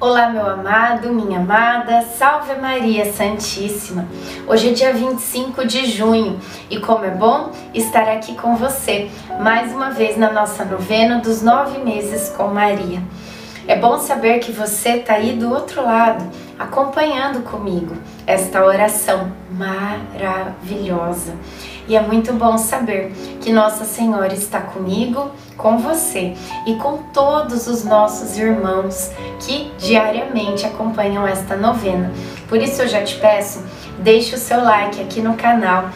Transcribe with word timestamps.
Olá, 0.00 0.30
meu 0.30 0.46
amado, 0.48 1.12
minha 1.12 1.40
amada, 1.40 2.02
salve 2.02 2.54
Maria 2.54 3.12
Santíssima. 3.12 4.06
Hoje 4.46 4.68
é 4.68 4.72
dia 4.72 4.92
25 4.92 5.66
de 5.66 5.86
junho 5.86 6.38
e 6.70 6.78
como 6.78 7.04
é 7.04 7.10
bom 7.10 7.50
estar 7.74 8.08
aqui 8.08 8.36
com 8.36 8.54
você 8.54 9.10
mais 9.40 9.72
uma 9.72 9.90
vez 9.90 10.16
na 10.16 10.32
nossa 10.32 10.64
novena 10.64 11.18
dos 11.18 11.42
nove 11.42 11.78
meses 11.78 12.28
com 12.28 12.46
Maria. 12.46 13.02
É 13.66 13.74
bom 13.74 13.98
saber 13.98 14.38
que 14.38 14.52
você 14.52 14.90
está 14.90 15.14
aí 15.14 15.32
do 15.32 15.52
outro 15.52 15.82
lado, 15.82 16.24
acompanhando 16.56 17.42
comigo 17.42 17.96
esta 18.24 18.64
oração 18.64 19.32
maravilhosa. 19.50 21.34
E 21.88 21.96
é 21.96 22.02
muito 22.02 22.34
bom 22.34 22.58
saber 22.58 23.12
que 23.40 23.50
Nossa 23.50 23.86
Senhora 23.86 24.34
está 24.34 24.60
comigo, 24.60 25.30
com 25.56 25.78
você 25.78 26.34
e 26.66 26.74
com 26.74 26.98
todos 27.14 27.66
os 27.66 27.82
nossos 27.82 28.36
irmãos 28.36 29.10
que 29.40 29.72
diariamente 29.78 30.66
acompanham 30.66 31.26
esta 31.26 31.56
novena. 31.56 32.12
Por 32.46 32.58
isso 32.58 32.82
eu 32.82 32.88
já 32.88 33.02
te 33.02 33.16
peço, 33.16 33.64
deixe 34.00 34.34
o 34.34 34.38
seu 34.38 34.62
like 34.62 35.00
aqui 35.00 35.22
no 35.22 35.34
canal, 35.34 35.88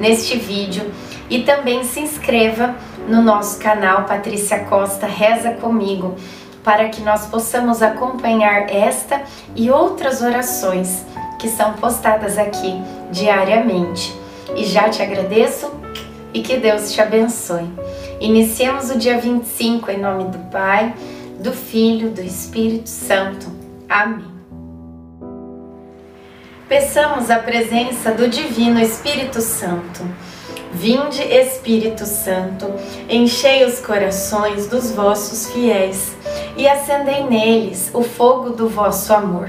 neste 0.00 0.36
vídeo 0.36 0.90
e 1.30 1.42
também 1.42 1.84
se 1.84 2.00
inscreva 2.00 2.74
no 3.08 3.22
nosso 3.22 3.60
canal 3.60 4.04
Patrícia 4.04 4.64
Costa 4.64 5.06
Reza 5.06 5.52
Comigo 5.52 6.16
para 6.64 6.88
que 6.88 7.00
nós 7.02 7.26
possamos 7.26 7.80
acompanhar 7.80 8.68
esta 8.68 9.22
e 9.54 9.70
outras 9.70 10.20
orações 10.20 11.06
que 11.38 11.48
são 11.48 11.74
postadas 11.74 12.36
aqui 12.36 12.82
diariamente. 13.12 14.25
E 14.54 14.64
já 14.64 14.88
te 14.88 15.02
agradeço 15.02 15.72
e 16.32 16.40
que 16.42 16.56
Deus 16.56 16.92
te 16.92 17.00
abençoe. 17.00 17.68
Iniciemos 18.20 18.90
o 18.90 18.98
dia 18.98 19.18
25 19.18 19.90
em 19.90 19.98
nome 19.98 20.24
do 20.24 20.38
Pai, 20.50 20.94
do 21.40 21.52
Filho, 21.52 22.10
do 22.10 22.20
Espírito 22.20 22.88
Santo. 22.88 23.46
Amém. 23.88 24.36
Peçamos 26.68 27.30
a 27.30 27.38
presença 27.38 28.10
do 28.10 28.28
Divino 28.28 28.80
Espírito 28.80 29.40
Santo. 29.40 30.02
Vinde, 30.72 31.22
Espírito 31.22 32.04
Santo, 32.04 32.66
enchei 33.08 33.64
os 33.64 33.80
corações 33.80 34.66
dos 34.66 34.90
vossos 34.90 35.50
fiéis 35.52 36.14
e 36.56 36.68
acendei 36.68 37.24
neles 37.24 37.90
o 37.94 38.02
fogo 38.02 38.50
do 38.50 38.68
vosso 38.68 39.14
amor. 39.14 39.48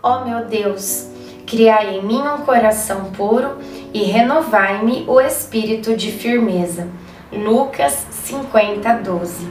Ó 0.00 0.24
meu 0.24 0.44
Deus, 0.44 1.08
criai 1.44 1.96
em 1.96 2.04
mim 2.04 2.22
um 2.22 2.44
coração 2.44 3.06
puro 3.16 3.58
e 3.92 4.04
renovai-me 4.04 5.04
o 5.08 5.20
espírito 5.20 5.96
de 5.96 6.12
firmeza. 6.12 6.86
Lucas 7.32 8.06
50, 8.12 8.92
12. 8.94 9.48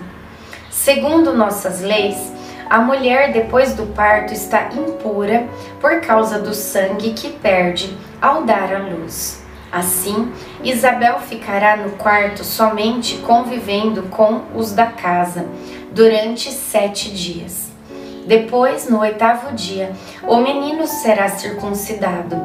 Segundo 0.72 1.34
nossas 1.34 1.82
leis, 1.82 2.32
a 2.70 2.80
mulher 2.80 3.34
depois 3.34 3.74
do 3.74 3.88
parto 3.88 4.34
está 4.34 4.70
impura 4.74 5.46
por 5.82 6.00
causa 6.00 6.40
do 6.40 6.54
sangue 6.54 7.12
que 7.12 7.30
perde 7.30 7.98
ao 8.22 8.44
dar 8.44 8.74
à 8.74 8.80
luz. 8.80 9.44
Assim, 9.70 10.32
Isabel 10.64 11.20
ficará 11.20 11.76
no 11.76 11.92
quarto 11.98 12.46
somente 12.46 13.18
convivendo 13.18 14.04
com 14.04 14.44
os 14.56 14.72
da 14.72 14.86
casa 14.86 15.46
durante 15.92 16.54
sete 16.54 17.12
dias. 17.12 17.67
Depois, 18.28 18.90
no 18.90 19.00
oitavo 19.00 19.56
dia, 19.56 19.94
o 20.28 20.36
menino 20.36 20.86
será 20.86 21.30
circuncidado. 21.30 22.36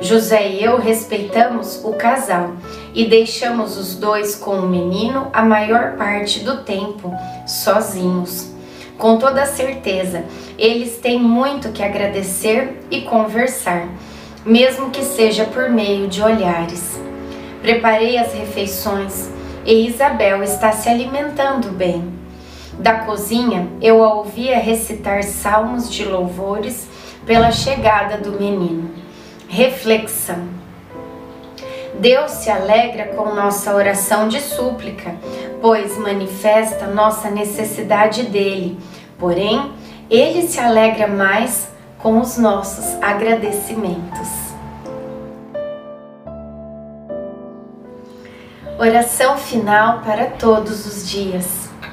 José 0.00 0.50
e 0.50 0.62
eu 0.62 0.78
respeitamos 0.78 1.80
o 1.84 1.94
casal 1.94 2.52
e 2.94 3.06
deixamos 3.06 3.76
os 3.76 3.96
dois 3.96 4.36
com 4.36 4.52
o 4.52 4.68
menino 4.68 5.28
a 5.32 5.42
maior 5.42 5.96
parte 5.96 6.40
do 6.40 6.58
tempo 6.58 7.12
sozinhos. 7.44 8.52
Com 8.96 9.18
toda 9.18 9.44
certeza, 9.46 10.24
eles 10.56 10.98
têm 10.98 11.18
muito 11.18 11.72
que 11.72 11.82
agradecer 11.82 12.80
e 12.88 13.00
conversar, 13.00 13.88
mesmo 14.44 14.90
que 14.90 15.02
seja 15.02 15.44
por 15.44 15.68
meio 15.68 16.06
de 16.06 16.22
olhares. 16.22 17.00
Preparei 17.60 18.16
as 18.16 18.32
refeições 18.32 19.28
e 19.64 19.88
Isabel 19.88 20.44
está 20.44 20.70
se 20.70 20.88
alimentando 20.88 21.72
bem. 21.72 22.15
Da 22.78 23.00
cozinha, 23.00 23.68
eu 23.80 24.04
a 24.04 24.14
ouvia 24.14 24.58
recitar 24.58 25.22
salmos 25.24 25.90
de 25.90 26.04
louvores 26.04 26.86
pela 27.24 27.50
chegada 27.50 28.18
do 28.18 28.32
menino. 28.32 28.90
Reflexão. 29.48 30.46
Deus 31.98 32.30
se 32.32 32.50
alegra 32.50 33.06
com 33.06 33.34
nossa 33.34 33.74
oração 33.74 34.28
de 34.28 34.40
súplica, 34.40 35.14
pois 35.62 35.96
manifesta 35.96 36.86
nossa 36.86 37.30
necessidade 37.30 38.24
dele. 38.24 38.78
Porém, 39.18 39.72
ele 40.10 40.46
se 40.46 40.60
alegra 40.60 41.06
mais 41.06 41.68
com 41.98 42.20
os 42.20 42.36
nossos 42.36 43.02
agradecimentos. 43.02 44.28
Oração 48.78 49.38
final 49.38 50.00
para 50.00 50.26
todos 50.26 50.84
os 50.84 51.08
dias. 51.08 51.65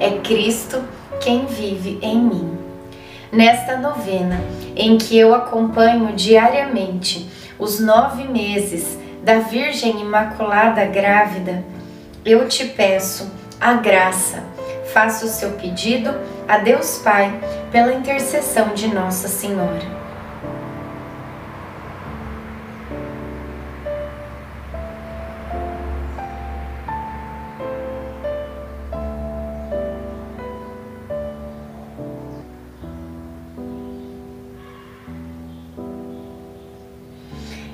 é 0.00 0.18
Cristo 0.20 0.82
quem 1.20 1.46
vive 1.46 1.98
em 2.02 2.20
mim. 2.20 2.58
Nesta 3.30 3.76
novena, 3.76 4.40
em 4.74 4.96
que 4.96 5.18
eu 5.18 5.34
acompanho 5.34 6.14
diariamente 6.14 7.28
os 7.58 7.80
nove 7.80 8.24
meses 8.24 8.98
da 9.22 9.40
Virgem 9.40 10.00
Imaculada 10.00 10.84
Grávida, 10.86 11.64
eu 12.24 12.48
te 12.48 12.64
peço 12.64 13.30
a 13.60 13.74
graça. 13.74 14.42
Faça 14.92 15.26
o 15.26 15.28
seu 15.28 15.50
pedido 15.52 16.14
a 16.46 16.58
Deus 16.58 16.98
Pai 16.98 17.38
pela 17.70 17.92
intercessão 17.92 18.68
de 18.68 18.88
Nossa 18.88 19.28
Senhora. 19.28 19.97